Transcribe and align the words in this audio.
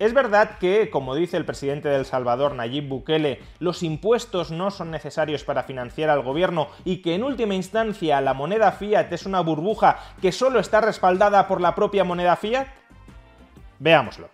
Es 0.00 0.14
verdad 0.14 0.56
que, 0.58 0.88
como 0.88 1.14
dice 1.14 1.36
el 1.36 1.44
presidente 1.44 1.90
de 1.90 1.96
El 1.96 2.06
Salvador, 2.06 2.54
Nayib 2.54 2.88
Bukele, 2.88 3.38
los 3.58 3.82
impuestos 3.82 4.50
no 4.50 4.70
son 4.70 4.90
necesarios 4.90 5.44
para 5.44 5.62
financiar 5.62 6.08
al 6.08 6.22
gobierno 6.22 6.68
y 6.86 7.02
que 7.02 7.14
en 7.14 7.22
última 7.22 7.54
instancia 7.54 8.18
la 8.22 8.32
moneda 8.32 8.72
fiat 8.72 9.12
es 9.12 9.26
una 9.26 9.42
burbuja 9.42 9.98
que 10.22 10.32
solo 10.32 10.58
está 10.58 10.80
respaldada 10.80 11.46
por 11.46 11.60
la 11.60 11.74
propia 11.74 12.02
moneda 12.02 12.36
fiat? 12.36 12.66
Veámoslo. 13.78 14.30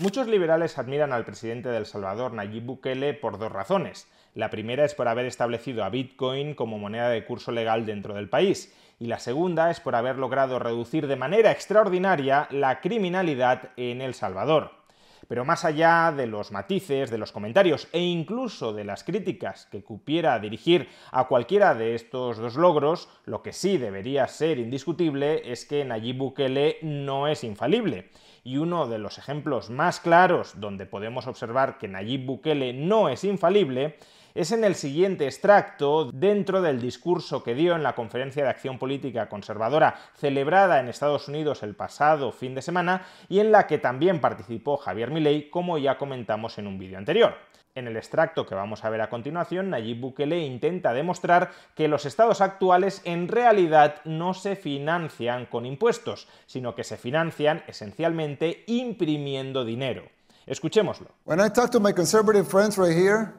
Muchos 0.00 0.28
liberales 0.28 0.78
admiran 0.78 1.12
al 1.12 1.24
presidente 1.24 1.68
de 1.68 1.78
El 1.78 1.86
Salvador, 1.86 2.32
Nayib 2.32 2.62
Bukele, 2.62 3.12
por 3.12 3.38
dos 3.38 3.50
razones. 3.50 4.08
La 4.34 4.50
primera 4.50 4.84
es 4.84 4.94
por 4.94 5.08
haber 5.08 5.26
establecido 5.26 5.82
a 5.82 5.90
Bitcoin 5.90 6.54
como 6.54 6.78
moneda 6.78 7.08
de 7.08 7.24
curso 7.24 7.50
legal 7.50 7.84
dentro 7.86 8.14
del 8.14 8.28
país, 8.28 8.72
y 8.98 9.06
la 9.06 9.18
segunda 9.18 9.70
es 9.70 9.80
por 9.80 9.94
haber 9.94 10.18
logrado 10.18 10.58
reducir 10.58 11.06
de 11.06 11.16
manera 11.16 11.50
extraordinaria 11.50 12.48
la 12.50 12.80
criminalidad 12.80 13.70
en 13.76 14.00
El 14.00 14.14
Salvador. 14.14 14.82
Pero 15.28 15.44
más 15.44 15.64
allá 15.64 16.12
de 16.14 16.26
los 16.26 16.52
matices, 16.52 17.10
de 17.10 17.18
los 17.18 17.32
comentarios 17.32 17.88
e 17.92 18.00
incluso 18.00 18.72
de 18.72 18.84
las 18.84 19.04
críticas 19.04 19.66
que 19.66 19.82
cupiera 19.82 20.38
dirigir 20.38 20.88
a 21.10 21.26
cualquiera 21.26 21.74
de 21.74 21.94
estos 21.94 22.38
dos 22.38 22.56
logros, 22.56 23.08
lo 23.24 23.42
que 23.42 23.52
sí 23.52 23.78
debería 23.78 24.26
ser 24.28 24.58
indiscutible 24.58 25.50
es 25.50 25.64
que 25.64 25.84
Nayib 25.84 26.18
Bukele 26.18 26.78
no 26.82 27.28
es 27.28 27.44
infalible. 27.44 28.10
Y 28.44 28.56
uno 28.56 28.88
de 28.88 28.98
los 28.98 29.18
ejemplos 29.18 29.70
más 29.70 30.00
claros 30.00 30.60
donde 30.60 30.84
podemos 30.84 31.26
observar 31.26 31.78
que 31.78 31.88
Nayib 31.88 32.26
Bukele 32.26 32.72
no 32.72 33.08
es 33.08 33.22
infalible 33.24 33.96
es 34.34 34.52
en 34.52 34.64
el 34.64 34.74
siguiente 34.74 35.26
extracto 35.26 36.10
dentro 36.12 36.62
del 36.62 36.80
discurso 36.80 37.42
que 37.42 37.54
dio 37.54 37.74
en 37.74 37.82
la 37.82 37.94
Conferencia 37.94 38.42
de 38.42 38.50
Acción 38.50 38.78
Política 38.78 39.28
Conservadora 39.28 39.96
celebrada 40.14 40.80
en 40.80 40.88
Estados 40.88 41.28
Unidos 41.28 41.62
el 41.62 41.74
pasado 41.74 42.32
fin 42.32 42.54
de 42.54 42.62
semana 42.62 43.06
y 43.28 43.40
en 43.40 43.52
la 43.52 43.66
que 43.66 43.78
también 43.78 44.20
participó 44.20 44.76
Javier 44.76 45.10
Milei, 45.10 45.50
como 45.50 45.78
ya 45.78 45.98
comentamos 45.98 46.58
en 46.58 46.66
un 46.66 46.78
vídeo 46.78 46.98
anterior. 46.98 47.34
En 47.74 47.86
el 47.86 47.96
extracto 47.96 48.44
que 48.44 48.54
vamos 48.54 48.84
a 48.84 48.90
ver 48.90 49.00
a 49.00 49.08
continuación, 49.08 49.70
Nayib 49.70 49.98
Bukele 49.98 50.40
intenta 50.40 50.92
demostrar 50.92 51.52
que 51.74 51.88
los 51.88 52.04
estados 52.04 52.42
actuales 52.42 53.00
en 53.04 53.28
realidad 53.28 54.02
no 54.04 54.34
se 54.34 54.56
financian 54.56 55.46
con 55.46 55.64
impuestos, 55.64 56.28
sino 56.44 56.74
que 56.74 56.84
se 56.84 56.98
financian 56.98 57.62
esencialmente 57.66 58.64
imprimiendo 58.66 59.64
dinero. 59.64 60.04
Escuchémoslo. 60.44 61.08
When 61.24 61.40
I 61.40 61.48
talk 61.50 61.70
to 61.70 61.80
my 61.80 61.94
conservative 61.94 62.46
friends 62.46 62.76
right 62.76 62.94
here, 62.94 63.32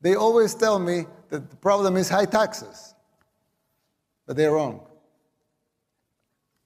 they 0.00 0.14
always 0.14 0.54
tell 0.54 0.78
me 0.78 1.06
that 1.28 1.50
the 1.50 1.56
problem 1.56 1.96
is 1.96 2.08
high 2.08 2.24
taxes. 2.24 2.94
But 4.26 4.36
they're 4.36 4.52
wrong. 4.52 4.86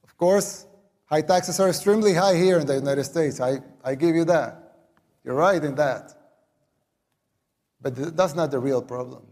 Of 0.05 0.17
course, 0.17 0.67
high 1.07 1.23
taxes 1.23 1.59
are 1.61 1.69
extremely 1.69 2.15
high 2.15 2.37
here 2.37 2.59
in 2.59 2.67
the 2.67 2.75
United 2.75 3.05
States. 3.05 3.41
I, 3.41 3.59
I 3.83 3.95
give 3.95 4.15
you 4.15 4.25
that. 4.27 4.77
You're 5.25 5.35
right 5.35 5.63
in 5.63 5.75
that. 5.77 6.15
But 7.81 7.97
th- 7.97 8.09
that's 8.15 8.35
not 8.35 8.51
the 8.51 8.59
real 8.59 8.83
problem. 8.83 9.27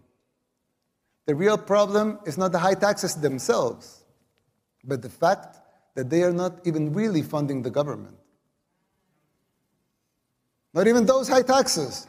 The 1.26 1.34
real 1.34 1.56
problem 1.56 2.18
is 2.26 2.36
not 2.36 2.52
the 2.52 2.58
high 2.58 2.74
taxes 2.74 3.14
themselves, 3.14 4.04
but 4.84 5.02
the 5.02 5.08
fact 5.08 5.58
that 5.94 6.10
they 6.10 6.22
are 6.22 6.32
not 6.32 6.66
even 6.66 6.92
really 6.92 7.22
funding 7.22 7.62
the 7.62 7.70
government. 7.70 8.16
Not 10.74 10.86
even 10.86 11.06
those 11.06 11.28
high 11.28 11.42
taxes, 11.42 12.08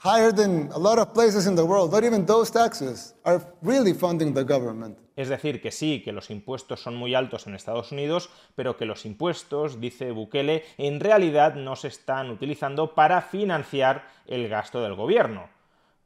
higher 0.00 0.32
than 0.32 0.70
a 0.72 0.78
lot 0.78 0.98
of 0.98 1.12
places 1.12 1.46
in 1.46 1.54
the 1.54 1.64
world, 1.64 1.92
not 1.92 2.04
even 2.04 2.24
those 2.24 2.50
taxes 2.50 3.14
are 3.24 3.40
really 3.62 3.92
funding 3.92 4.32
the 4.32 4.44
government. 4.44 4.98
Es 5.14 5.28
decir, 5.28 5.60
que 5.60 5.70
sí, 5.70 6.02
que 6.02 6.12
los 6.12 6.30
impuestos 6.30 6.82
son 6.82 6.96
muy 6.96 7.14
altos 7.14 7.46
en 7.46 7.54
Estados 7.54 7.92
Unidos, 7.92 8.30
pero 8.54 8.78
que 8.78 8.86
los 8.86 9.04
impuestos, 9.04 9.78
dice 9.78 10.12
Bukele, 10.12 10.64
en 10.78 11.00
realidad 11.00 11.54
no 11.54 11.76
se 11.76 11.88
están 11.88 12.30
utilizando 12.30 12.94
para 12.94 13.20
financiar 13.20 14.06
el 14.26 14.48
gasto 14.48 14.80
del 14.80 14.94
gobierno. 14.94 15.50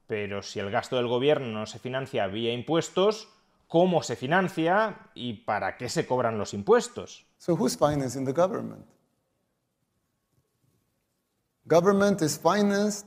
Pero 0.09 0.43
si 0.43 0.59
el 0.59 0.73
gasto 0.73 0.97
del 0.97 1.07
gobierno 1.07 1.47
no 1.47 1.67
se 1.67 1.79
financia 1.79 2.27
vía 2.27 2.53
impuestos, 2.53 3.29
¿cómo 3.69 4.03
se 4.03 4.17
financia 4.17 5.11
y 5.15 5.35
para 5.45 5.77
qué 5.77 5.89
se 5.89 6.05
cobran 6.05 6.37
los 6.37 6.53
impuestos? 6.53 7.27
So 7.39 7.55
who's 7.55 7.77
financing 7.77 8.25
the 8.25 8.33
government? 8.33 8.85
Government 11.67 12.21
is 12.21 12.37
financed 12.37 13.07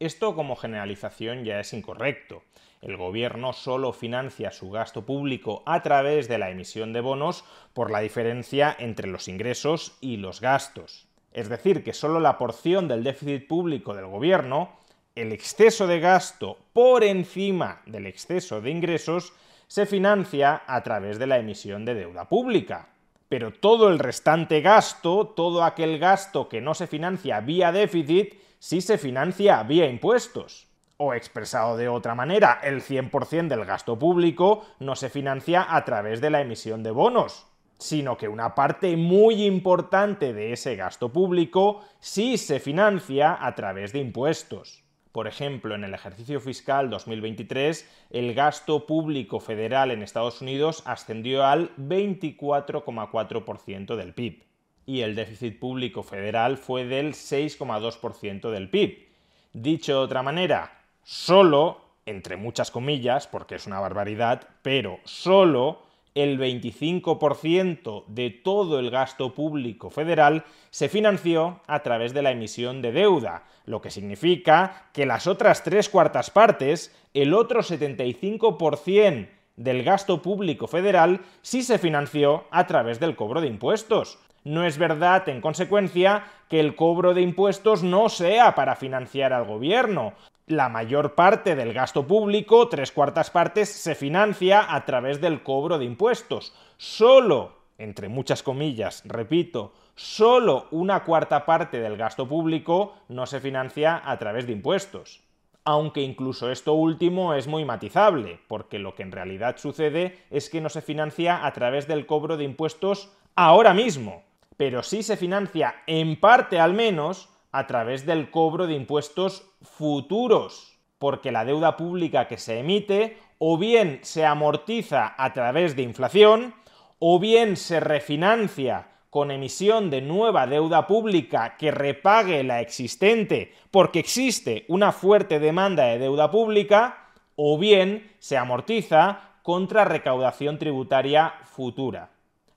Esto 0.00 0.34
como 0.34 0.56
generalización 0.56 1.44
ya 1.44 1.60
es 1.60 1.72
incorrecto. 1.72 2.42
El 2.80 2.96
gobierno 2.96 3.52
solo 3.52 3.92
financia 3.92 4.50
su 4.50 4.70
gasto 4.70 5.06
público 5.06 5.62
a 5.66 5.82
través 5.82 6.26
de 6.26 6.38
la 6.38 6.50
emisión 6.50 6.92
de 6.92 7.00
bonos 7.00 7.44
por 7.72 7.90
la 7.90 8.00
diferencia 8.00 8.74
entre 8.78 9.06
los 9.06 9.28
ingresos 9.28 9.96
y 10.00 10.16
los 10.16 10.40
gastos. 10.40 11.06
Es 11.32 11.48
decir, 11.48 11.84
que 11.84 11.92
solo 11.92 12.18
la 12.18 12.36
porción 12.36 12.88
del 12.88 13.04
déficit 13.04 13.46
público 13.46 13.94
del 13.94 14.06
gobierno, 14.06 14.76
el 15.14 15.30
exceso 15.32 15.86
de 15.86 16.00
gasto 16.00 16.58
por 16.72 17.04
encima 17.04 17.82
del 17.86 18.06
exceso 18.06 18.60
de 18.60 18.70
ingresos, 18.70 19.32
se 19.68 19.86
financia 19.86 20.62
a 20.66 20.82
través 20.82 21.20
de 21.20 21.28
la 21.28 21.38
emisión 21.38 21.84
de 21.84 21.94
deuda 21.94 22.28
pública. 22.28 22.88
Pero 23.30 23.52
todo 23.52 23.90
el 23.90 24.00
restante 24.00 24.60
gasto, 24.60 25.28
todo 25.28 25.62
aquel 25.62 26.00
gasto 26.00 26.48
que 26.48 26.60
no 26.60 26.74
se 26.74 26.88
financia 26.88 27.38
vía 27.38 27.70
déficit, 27.70 28.34
sí 28.58 28.80
se 28.80 28.98
financia 28.98 29.62
vía 29.62 29.86
impuestos. 29.86 30.66
O 30.96 31.14
expresado 31.14 31.76
de 31.76 31.88
otra 31.88 32.16
manera, 32.16 32.58
el 32.60 32.82
100% 32.82 33.46
del 33.46 33.64
gasto 33.64 33.96
público 33.96 34.66
no 34.80 34.96
se 34.96 35.10
financia 35.10 35.64
a 35.76 35.84
través 35.84 36.20
de 36.20 36.30
la 36.30 36.40
emisión 36.40 36.82
de 36.82 36.90
bonos, 36.90 37.46
sino 37.78 38.16
que 38.16 38.26
una 38.26 38.56
parte 38.56 38.96
muy 38.96 39.44
importante 39.44 40.32
de 40.32 40.52
ese 40.52 40.74
gasto 40.74 41.10
público 41.10 41.84
sí 42.00 42.36
se 42.36 42.58
financia 42.58 43.38
a 43.40 43.54
través 43.54 43.92
de 43.92 44.00
impuestos. 44.00 44.82
Por 45.12 45.26
ejemplo, 45.26 45.74
en 45.74 45.82
el 45.82 45.94
ejercicio 45.94 46.38
fiscal 46.40 46.88
2023, 46.88 48.06
el 48.10 48.32
gasto 48.34 48.86
público 48.86 49.40
federal 49.40 49.90
en 49.90 50.02
Estados 50.02 50.40
Unidos 50.40 50.84
ascendió 50.86 51.44
al 51.44 51.74
24,4% 51.76 53.96
del 53.96 54.14
PIB 54.14 54.44
y 54.86 55.00
el 55.02 55.16
déficit 55.16 55.58
público 55.58 56.04
federal 56.04 56.58
fue 56.58 56.84
del 56.84 57.14
6,2% 57.14 58.50
del 58.50 58.70
PIB. 58.70 59.08
Dicho 59.52 59.94
de 59.94 59.98
otra 59.98 60.22
manera, 60.22 60.84
solo, 61.02 61.80
entre 62.06 62.36
muchas 62.36 62.70
comillas, 62.70 63.26
porque 63.26 63.56
es 63.56 63.66
una 63.66 63.80
barbaridad, 63.80 64.46
pero 64.62 65.00
solo 65.04 65.89
el 66.14 66.38
25% 66.38 68.04
de 68.06 68.30
todo 68.30 68.78
el 68.78 68.90
gasto 68.90 69.34
público 69.34 69.90
federal 69.90 70.44
se 70.70 70.88
financió 70.88 71.60
a 71.66 71.82
través 71.82 72.12
de 72.14 72.22
la 72.22 72.30
emisión 72.30 72.82
de 72.82 72.92
deuda, 72.92 73.44
lo 73.64 73.80
que 73.80 73.90
significa 73.90 74.88
que 74.92 75.06
las 75.06 75.26
otras 75.26 75.62
tres 75.62 75.88
cuartas 75.88 76.30
partes, 76.30 76.94
el 77.14 77.34
otro 77.34 77.62
75% 77.62 79.28
del 79.56 79.82
gasto 79.82 80.22
público 80.22 80.66
federal, 80.66 81.20
sí 81.42 81.62
se 81.62 81.78
financió 81.78 82.44
a 82.50 82.66
través 82.66 82.98
del 82.98 83.14
cobro 83.14 83.40
de 83.40 83.48
impuestos. 83.48 84.18
No 84.42 84.64
es 84.64 84.78
verdad, 84.78 85.28
en 85.28 85.42
consecuencia, 85.42 86.24
que 86.48 86.60
el 86.60 86.74
cobro 86.74 87.12
de 87.12 87.20
impuestos 87.20 87.82
no 87.82 88.08
sea 88.08 88.54
para 88.54 88.74
financiar 88.74 89.34
al 89.34 89.44
gobierno. 89.44 90.14
La 90.50 90.68
mayor 90.68 91.14
parte 91.14 91.54
del 91.54 91.72
gasto 91.72 92.08
público, 92.08 92.68
tres 92.68 92.90
cuartas 92.90 93.30
partes, 93.30 93.68
se 93.68 93.94
financia 93.94 94.74
a 94.74 94.84
través 94.84 95.20
del 95.20 95.44
cobro 95.44 95.78
de 95.78 95.84
impuestos. 95.84 96.52
Solo, 96.76 97.52
entre 97.78 98.08
muchas 98.08 98.42
comillas, 98.42 99.04
repito, 99.04 99.72
solo 99.94 100.66
una 100.72 101.04
cuarta 101.04 101.46
parte 101.46 101.78
del 101.78 101.96
gasto 101.96 102.26
público 102.26 102.94
no 103.06 103.26
se 103.26 103.38
financia 103.38 104.02
a 104.04 104.18
través 104.18 104.48
de 104.48 104.54
impuestos. 104.54 105.22
Aunque 105.62 106.00
incluso 106.00 106.50
esto 106.50 106.72
último 106.72 107.34
es 107.34 107.46
muy 107.46 107.64
matizable, 107.64 108.40
porque 108.48 108.80
lo 108.80 108.96
que 108.96 109.04
en 109.04 109.12
realidad 109.12 109.56
sucede 109.56 110.18
es 110.30 110.50
que 110.50 110.60
no 110.60 110.68
se 110.68 110.82
financia 110.82 111.46
a 111.46 111.52
través 111.52 111.86
del 111.86 112.06
cobro 112.06 112.36
de 112.36 112.42
impuestos 112.42 113.12
ahora 113.36 113.72
mismo, 113.72 114.24
pero 114.56 114.82
sí 114.82 115.04
se 115.04 115.16
financia, 115.16 115.76
en 115.86 116.18
parte 116.18 116.58
al 116.58 116.74
menos, 116.74 117.28
a 117.52 117.66
través 117.66 118.06
del 118.06 118.30
cobro 118.30 118.66
de 118.66 118.74
impuestos 118.74 119.50
futuros. 119.62 120.66
porque 120.98 121.32
la 121.32 121.46
deuda 121.46 121.78
pública 121.78 122.28
que 122.28 122.36
se 122.36 122.58
emite 122.58 123.16
o 123.38 123.56
bien 123.56 124.00
se 124.02 124.26
amortiza 124.26 125.14
a 125.16 125.32
través 125.32 125.74
de 125.74 125.80
inflación, 125.80 126.54
o 126.98 127.18
bien 127.18 127.56
se 127.56 127.80
refinancia 127.80 128.88
con 129.08 129.30
emisión 129.30 129.88
de 129.88 130.02
nueva 130.02 130.46
deuda 130.46 130.86
pública 130.86 131.56
que 131.56 131.70
repague 131.70 132.44
la 132.44 132.60
existente 132.60 133.54
porque 133.70 133.98
existe 133.98 134.66
una 134.68 134.92
fuerte 134.92 135.40
demanda 135.40 135.84
de 135.84 135.98
deuda 135.98 136.30
pública, 136.30 137.08
o 137.34 137.56
bien 137.56 138.12
se 138.18 138.36
amortiza 138.36 139.30
contra 139.42 139.86
recaudación 139.86 140.58
tributaria 140.58 141.32
futura. 141.44 142.10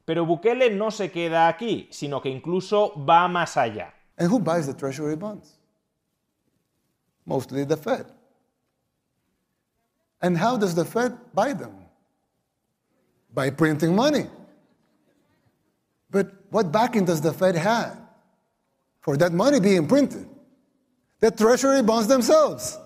Pero 0.04 0.26
Bukele 0.26 0.70
no 0.70 0.92
se 0.92 1.12
queda 1.12 1.48
aquí, 1.48 1.88
sino 1.92 2.22
que 2.22 2.28
incluso 2.28 2.94
va 3.06 3.30
más 3.30 3.56
allá. 3.56 3.94
And 4.18 4.30
who 4.30 4.40
buys 4.40 4.68
the 4.68 4.74
treasury 4.74 5.16
bonds? 5.16 5.52
Mostly 7.26 7.64
the 7.64 7.78
Fed. 7.78 8.06
And 10.22 10.38
how 10.38 10.58
does 10.58 10.76
the 10.76 10.86
Fed 10.86 11.18
buy 11.34 11.54
them? 11.54 11.76
By 13.34 13.50
printing 13.50 13.96
money. 13.96 14.28
But 16.10 16.32
what 16.52 16.72
backing 16.72 17.06
does 17.06 17.22
the 17.22 17.34
Fed 17.34 17.56
have 17.56 17.98
for 19.02 19.18
that 19.18 19.34
money 19.34 19.60
being 19.60 19.88
printed? 19.88 20.28
The 21.20 21.32
treasury 21.32 21.82
bonds 21.82 22.08
themselves. 22.08 22.78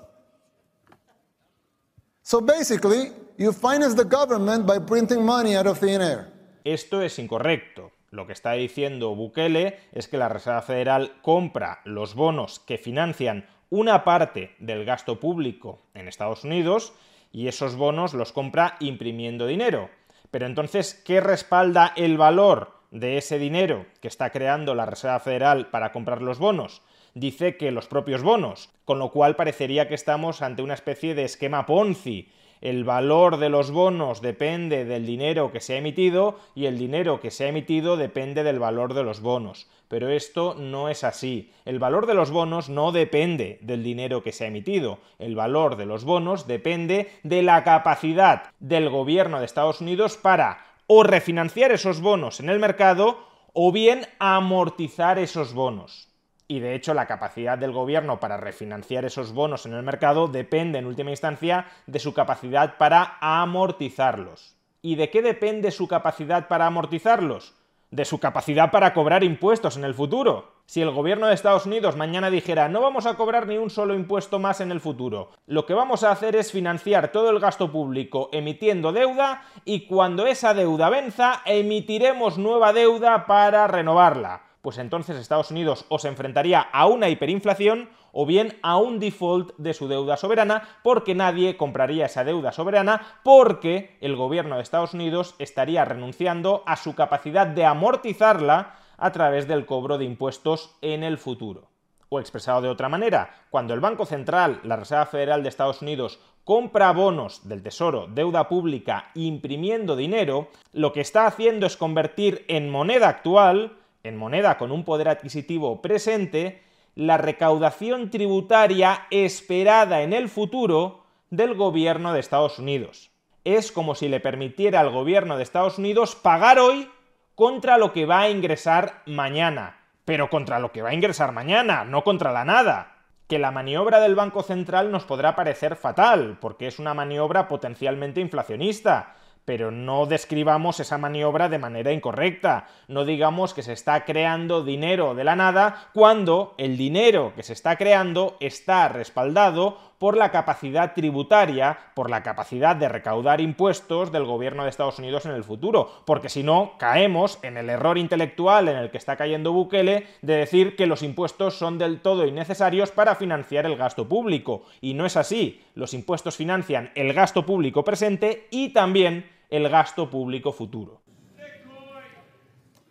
So 2.23 2.41
basically, 2.41 3.11
you 3.37 3.51
finance 3.51 3.93
the 3.93 4.05
government 4.05 4.65
by 4.65 4.79
printing 4.79 5.25
money 5.25 5.55
out 5.55 5.67
of 5.67 5.79
thin 5.79 6.01
air. 6.01 6.27
Esto 6.65 6.99
es 6.99 7.17
incorrecto. 7.19 7.91
Lo 8.09 8.25
que 8.25 8.33
está 8.33 8.53
diciendo 8.53 9.15
Bukele 9.15 9.79
es 9.91 10.07
que 10.07 10.17
la 10.17 10.29
Reserva 10.29 10.61
Federal 10.61 11.13
compra 11.21 11.81
los 11.83 12.15
bonos 12.15 12.59
que 12.59 12.77
financian 12.77 13.47
una 13.69 14.03
parte 14.03 14.55
del 14.59 14.85
gasto 14.85 15.19
público 15.19 15.81
en 15.93 16.07
Estados 16.07 16.43
Unidos 16.43 16.93
y 17.33 17.47
esos 17.47 17.75
bonos 17.75 18.13
los 18.13 18.31
compra 18.31 18.77
imprimiendo 18.79 19.45
dinero. 19.45 19.89
Pero 20.31 20.45
entonces, 20.45 20.93
¿qué 21.05 21.19
respalda 21.19 21.93
el 21.95 22.17
valor 22.17 22.71
de 22.91 23.17
ese 23.17 23.39
dinero 23.39 23.85
que 24.01 24.07
está 24.07 24.29
creando 24.29 24.73
la 24.73 24.85
Reserva 24.85 25.19
Federal 25.19 25.67
para 25.67 25.91
comprar 25.91 26.21
los 26.21 26.39
bonos? 26.39 26.81
Dice 27.19 27.57
que 27.57 27.71
los 27.71 27.87
propios 27.87 28.21
bonos, 28.21 28.69
con 28.85 28.99
lo 28.99 29.11
cual 29.11 29.35
parecería 29.35 29.87
que 29.87 29.95
estamos 29.95 30.43
ante 30.43 30.61
una 30.61 30.75
especie 30.75 31.15
de 31.15 31.23
esquema 31.23 31.65
Ponzi 31.65 32.29
el 32.61 32.83
valor 32.83 33.37
de 33.37 33.49
los 33.49 33.69
bonos 33.71 34.21
depende 34.21 34.83
del 34.85 35.05
dinero 35.05 35.51
que 35.51 35.59
se 35.59 35.75
ha 35.75 35.77
emitido 35.77 36.39
y 36.55 36.65
el 36.65 36.77
dinero 36.77 37.19
que 37.19 37.29
se 37.29 37.45
ha 37.45 37.49
emitido 37.49 37.97
depende 37.97 38.43
del 38.43 38.59
valor 38.59 38.93
de 38.93 39.03
los 39.03 39.21
bonos. 39.21 39.67
Pero 39.87 40.09
esto 40.09 40.55
no 40.55 40.89
es 40.89 41.03
así. 41.03 41.51
El 41.65 41.79
valor 41.79 42.07
de 42.07 42.15
los 42.15 42.31
bonos 42.31 42.69
no 42.69 42.91
depende 42.91 43.59
del 43.61 43.83
dinero 43.83 44.23
que 44.23 44.31
se 44.31 44.45
ha 44.45 44.47
emitido. 44.47 44.99
El 45.19 45.35
valor 45.35 45.75
de 45.75 45.85
los 45.85 46.03
bonos 46.03 46.47
depende 46.47 47.11
de 47.23 47.43
la 47.43 47.63
capacidad 47.63 48.51
del 48.59 48.89
gobierno 48.89 49.39
de 49.39 49.45
Estados 49.45 49.81
Unidos 49.81 50.17
para 50.17 50.65
o 50.87 51.03
refinanciar 51.03 51.71
esos 51.71 52.01
bonos 52.01 52.39
en 52.39 52.49
el 52.49 52.59
mercado 52.59 53.19
o 53.53 53.71
bien 53.71 54.07
amortizar 54.19 55.19
esos 55.19 55.53
bonos. 55.53 56.07
Y 56.49 56.61
de 56.61 56.75
hecho 56.75 56.93
la 56.93 57.07
capacidad 57.07 57.57
del 57.57 57.73
gobierno 57.73 58.21
para 58.21 58.37
refinanciar 58.37 59.03
esos 59.03 59.33
bonos 59.33 59.65
en 59.65 59.73
el 59.73 59.83
mercado 59.83 60.27
depende 60.27 60.79
en 60.79 60.85
última 60.85 61.09
instancia 61.09 61.65
de 61.87 61.99
su 61.99 62.13
capacidad 62.13 62.77
para 62.77 63.17
amortizarlos. 63.19 64.55
¿Y 64.81 64.95
de 64.95 65.09
qué 65.09 65.21
depende 65.21 65.71
su 65.71 65.89
capacidad 65.89 66.47
para 66.47 66.65
amortizarlos? 66.65 67.53
De 67.91 68.05
su 68.05 68.19
capacidad 68.19 68.71
para 68.71 68.93
cobrar 68.93 69.25
impuestos 69.25 69.75
en 69.75 69.83
el 69.83 69.93
futuro. 69.93 70.53
Si 70.65 70.81
el 70.81 70.91
gobierno 70.91 71.27
de 71.27 71.33
Estados 71.33 71.65
Unidos 71.65 71.97
mañana 71.97 72.29
dijera 72.29 72.69
no 72.69 72.79
vamos 72.79 73.05
a 73.05 73.15
cobrar 73.15 73.47
ni 73.47 73.57
un 73.57 73.69
solo 73.69 73.93
impuesto 73.93 74.39
más 74.39 74.61
en 74.61 74.71
el 74.71 74.79
futuro, 74.79 75.31
lo 75.47 75.65
que 75.65 75.73
vamos 75.73 76.03
a 76.03 76.11
hacer 76.11 76.37
es 76.37 76.53
financiar 76.53 77.11
todo 77.11 77.29
el 77.29 77.39
gasto 77.39 77.71
público 77.71 78.29
emitiendo 78.31 78.93
deuda 78.93 79.43
y 79.65 79.85
cuando 79.87 80.27
esa 80.27 80.53
deuda 80.53 80.89
venza 80.89 81.41
emitiremos 81.45 82.37
nueva 82.37 82.71
deuda 82.71 83.25
para 83.25 83.67
renovarla 83.67 84.46
pues 84.67 84.79
entonces 84.79 85.15
Estados 85.15 85.49
Unidos 85.49 85.85
o 85.87 85.97
se 85.97 86.09
enfrentaría 86.09 86.59
a 86.59 86.87
una 86.87 87.07
hiperinflación 87.07 87.87
o 88.11 88.25
bien 88.25 88.57
a 88.63 88.75
un 88.75 88.99
default 88.99 89.55
de 89.55 89.73
su 89.73 89.87
deuda 89.87 90.17
soberana 90.17 90.67
porque 90.83 91.15
nadie 91.15 91.55
compraría 91.55 92.07
esa 92.07 92.25
deuda 92.25 92.51
soberana 92.51 93.21
porque 93.23 93.97
el 94.01 94.17
gobierno 94.17 94.57
de 94.57 94.63
Estados 94.63 94.93
Unidos 94.93 95.35
estaría 95.39 95.85
renunciando 95.85 96.63
a 96.65 96.75
su 96.75 96.95
capacidad 96.95 97.47
de 97.47 97.63
amortizarla 97.63 98.75
a 98.97 99.11
través 99.13 99.47
del 99.47 99.65
cobro 99.65 99.97
de 99.97 100.03
impuestos 100.03 100.75
en 100.81 101.05
el 101.05 101.17
futuro. 101.17 101.69
O 102.09 102.19
expresado 102.19 102.61
de 102.61 102.67
otra 102.67 102.89
manera, 102.89 103.45
cuando 103.49 103.73
el 103.73 103.79
Banco 103.79 104.05
Central, 104.05 104.59
la 104.63 104.75
Reserva 104.75 105.05
Federal 105.05 105.43
de 105.43 105.49
Estados 105.49 105.81
Unidos, 105.81 106.19
compra 106.43 106.91
bonos 106.91 107.47
del 107.47 107.63
Tesoro, 107.63 108.07
deuda 108.07 108.49
pública, 108.49 109.11
imprimiendo 109.15 109.95
dinero, 109.95 110.49
lo 110.73 110.91
que 110.91 110.99
está 110.99 111.25
haciendo 111.25 111.65
es 111.65 111.77
convertir 111.77 112.43
en 112.49 112.69
moneda 112.69 113.07
actual 113.07 113.76
en 114.03 114.17
moneda 114.17 114.57
con 114.57 114.71
un 114.71 114.83
poder 114.83 115.09
adquisitivo 115.09 115.81
presente 115.81 116.63
la 116.95 117.17
recaudación 117.17 118.09
tributaria 118.09 119.05
esperada 119.11 120.01
en 120.01 120.13
el 120.13 120.29
futuro 120.29 121.03
del 121.29 121.53
gobierno 121.53 122.13
de 122.13 122.19
Estados 122.19 122.57
Unidos. 122.57 123.11
Es 123.43 123.71
como 123.71 123.95
si 123.95 124.07
le 124.07 124.19
permitiera 124.19 124.79
al 124.79 124.89
gobierno 124.89 125.37
de 125.37 125.43
Estados 125.43 125.77
Unidos 125.77 126.15
pagar 126.15 126.59
hoy 126.59 126.89
contra 127.35 127.77
lo 127.77 127.93
que 127.93 128.05
va 128.05 128.21
a 128.21 128.29
ingresar 128.29 129.03
mañana. 129.05 129.77
Pero 130.05 130.29
contra 130.29 130.57
lo 130.57 130.71
que 130.71 130.81
va 130.81 130.89
a 130.89 130.93
ingresar 130.93 131.33
mañana, 131.33 131.85
no 131.85 132.03
contra 132.03 132.31
la 132.31 132.45
nada. 132.45 132.95
Que 133.27 133.37
la 133.37 133.51
maniobra 133.51 133.99
del 133.99 134.15
Banco 134.15 134.41
Central 134.41 134.91
nos 134.91 135.03
podrá 135.03 135.35
parecer 135.35 135.75
fatal, 135.75 136.37
porque 136.41 136.65
es 136.65 136.79
una 136.79 136.93
maniobra 136.95 137.47
potencialmente 137.47 138.21
inflacionista, 138.21 139.15
pero 139.47 139.71
no 139.71 140.07
describamos 140.07 140.81
esa 140.81 140.97
maniobra 140.97 141.47
de 141.47 141.57
manera 141.57 141.93
incorrecta. 141.93 142.67
No 142.89 143.05
digamos 143.05 143.53
que 143.53 143.63
se 143.63 143.71
está 143.71 144.03
creando 144.03 144.61
dinero 144.61 145.15
de 145.15 145.23
la 145.23 145.37
nada 145.37 145.87
cuando 145.93 146.53
el 146.57 146.75
dinero 146.75 147.31
que 147.33 147.43
se 147.43 147.53
está 147.53 147.77
creando 147.77 148.35
está 148.41 148.89
respaldado 148.89 149.77
por 149.99 150.17
la 150.17 150.31
capacidad 150.31 150.93
tributaria, 150.93 151.77
por 151.95 152.09
la 152.09 152.23
capacidad 152.23 152.75
de 152.75 152.89
recaudar 152.89 153.39
impuestos 153.39 154.11
del 154.11 154.25
gobierno 154.25 154.63
de 154.63 154.69
Estados 154.69 154.99
Unidos 154.99 155.25
en 155.25 155.31
el 155.31 155.45
futuro, 155.45 155.89
porque 156.05 156.29
si 156.29 156.43
no, 156.43 156.73
caemos 156.77 157.39
en 157.41 157.57
el 157.57 157.69
error 157.69 157.97
intelectual 157.97 158.67
en 158.67 158.75
el 158.75 158.91
que 158.91 158.97
está 158.97 159.15
cayendo 159.15 159.53
Bukele 159.53 160.05
de 160.21 160.35
decir 160.35 160.75
que 160.75 160.87
los 160.87 161.01
impuestos 161.03 161.57
son 161.57 161.77
del 161.77 162.01
todo 162.01 162.27
innecesarios 162.27 162.91
para 162.91 163.15
financiar 163.15 163.65
el 163.65 163.77
gasto 163.77 164.07
público. 164.07 164.63
Y 164.81 164.93
no 164.93 165.05
es 165.05 165.17
así. 165.17 165.63
Los 165.73 165.93
impuestos 165.93 166.35
financian 166.35 166.91
el 166.95 167.13
gasto 167.13 167.45
público 167.45 167.83
presente 167.83 168.47
y 168.51 168.69
también 168.73 169.36
el 169.49 169.69
gasto 169.69 170.09
público 170.09 170.53
futuro. 170.53 171.01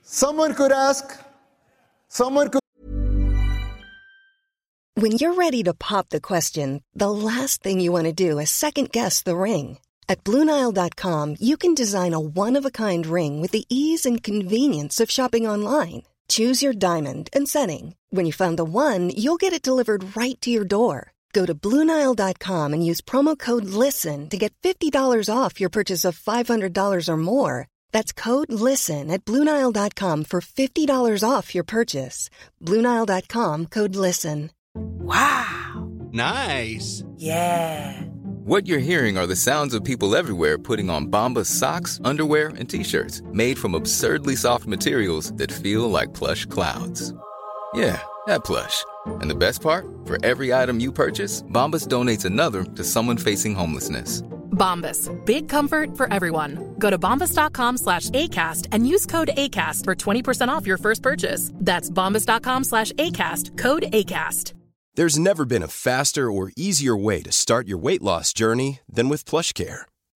Someone 0.03 0.55
could 0.55 0.73
ask, 0.73 1.05
someone 2.09 2.49
could 2.49 2.61
When 4.95 5.19
you're 5.19 5.35
ready 5.35 5.63
to 5.65 5.75
pop 5.75 6.09
the 6.09 6.23
question, 6.23 6.83
the 6.95 7.11
last 7.11 7.63
thing 7.63 7.81
you 7.81 7.93
want 7.93 8.07
to 8.07 8.13
do 8.13 8.39
is 8.39 8.51
second 8.51 8.93
guess 8.93 9.21
the 9.21 9.37
ring. 9.37 9.79
At 10.09 10.25
Bluenile.com, 10.25 11.37
you 11.39 11.59
can 11.59 11.75
design 11.75 12.15
a 12.15 12.21
one 12.21 12.57
of 12.57 12.65
a 12.65 12.71
kind 12.71 13.05
ring 13.05 13.43
with 13.43 13.51
the 13.51 13.67
ease 13.69 14.07
and 14.07 14.23
convenience 14.23 14.99
of 14.99 15.11
shopping 15.11 15.47
online. 15.47 16.05
Choose 16.29 16.63
your 16.63 16.73
diamond 16.73 17.29
and 17.35 17.47
setting. 17.47 17.95
When 18.09 18.25
you 18.25 18.33
find 18.33 18.59
the 18.59 18.65
one, 18.65 19.11
you'll 19.11 19.37
get 19.37 19.53
it 19.53 19.63
delivered 19.63 20.17
right 20.17 20.41
to 20.41 20.51
your 20.51 20.65
door. 20.65 21.13
Go 21.37 21.45
to 21.45 21.55
Bluenile.com 21.55 22.73
and 22.73 22.83
use 22.91 23.03
promo 23.03 23.39
code 23.39 23.67
LISTEN 23.67 24.31
to 24.31 24.39
get 24.39 24.55
$50 24.63 25.29
off 25.29 25.61
your 25.61 25.69
purchase 25.69 26.07
of 26.07 26.19
$500 26.19 27.09
or 27.09 27.17
more. 27.19 27.69
That's 27.93 28.11
code 28.11 28.51
LISTEN 28.51 29.11
at 29.11 29.27
Bluenile.com 29.27 30.25
for 30.25 30.41
$50 30.41 31.23
off 31.23 31.55
your 31.55 31.65
purchase. 31.65 32.31
Bluenile.com 32.63 33.67
code 33.67 33.97
LISTEN. 33.97 34.51
Wow. 34.75 35.91
Nice. 36.11 37.05
Yeah. 37.17 38.01
What 38.47 38.67
you're 38.67 38.89
hearing 38.91 39.19
are 39.19 39.27
the 39.27 39.37
sounds 39.37 39.75
of 39.75 39.85
people 39.85 40.17
everywhere 40.17 40.57
putting 40.57 40.89
on 40.89 41.11
Bombas 41.11 41.53
socks, 41.53 42.01
underwear, 42.03 42.49
and 42.57 42.67
t 42.71 42.83
shirts 42.83 43.21
made 43.33 43.59
from 43.59 43.75
absurdly 43.75 44.37
soft 44.37 44.65
materials 44.65 45.35
that 45.35 45.53
feel 45.53 45.91
like 45.91 46.15
plush 46.15 46.47
clouds. 46.47 47.13
Yeah, 47.75 48.01
that 48.27 48.45
plush. 48.45 48.85
And 49.21 49.31
the 49.31 49.35
best 49.35 49.61
part, 49.61 49.87
for 50.05 50.25
every 50.25 50.53
item 50.53 50.81
you 50.81 50.93
purchase, 50.93 51.43
Bombas 51.43 51.87
donates 51.87 52.25
another 52.25 52.65
to 52.65 52.85
someone 52.85 53.17
facing 53.17 53.55
homelessness. 53.55 54.23
Bombas, 54.53 55.11
big 55.27 55.49
comfort 55.51 55.97
for 55.97 56.11
everyone. 56.13 56.75
Go 56.79 56.89
to 56.91 56.99
bombas.com 56.99 57.77
slash 57.77 58.09
ACAST 58.11 58.69
and 58.73 58.89
use 58.89 59.05
code 59.05 59.29
ACAST 59.37 59.85
for 59.85 59.95
20% 59.95 60.49
off 60.49 60.67
your 60.67 60.79
first 60.79 61.03
purchase. 61.03 61.53
That's 61.55 61.91
bombas.com 61.91 62.65
slash 62.65 62.93
ACAST, 62.93 63.59
code 63.59 63.83
ACAST. 63.93 64.55
There's 64.95 65.19
never 65.19 65.45
been 65.45 65.63
a 65.63 65.69
faster 65.69 66.31
or 66.31 66.53
easier 66.57 66.97
way 66.97 67.21
to 67.21 67.31
start 67.31 67.69
your 67.69 67.77
weight 67.77 68.01
loss 68.01 68.33
journey 68.33 68.81
than 68.89 69.11
with 69.11 69.27
PlushCare. 69.27 69.83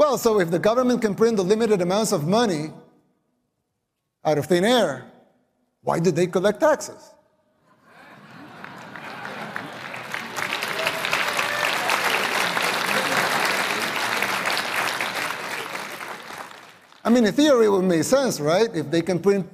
Well, 0.00 0.16
so 0.16 0.40
if 0.40 0.50
the 0.50 0.58
government 0.58 1.02
can 1.02 1.14
print 1.14 1.36
the 1.36 1.42
limited 1.44 1.82
amounts 1.82 2.12
of 2.12 2.26
money 2.26 2.72
out 4.24 4.38
of 4.38 4.46
thin 4.46 4.64
air, 4.64 5.04
why 5.82 6.00
did 6.00 6.16
they 6.16 6.26
collect 6.26 6.58
taxes? 6.58 7.12
I 17.04 17.10
mean, 17.10 17.26
in 17.26 17.34
theory, 17.34 17.66
it 17.66 17.68
would 17.68 17.84
make 17.84 18.04
sense, 18.04 18.40
right? 18.40 18.74
If 18.74 18.90
they 18.90 19.02
can 19.02 19.18
print 19.18 19.46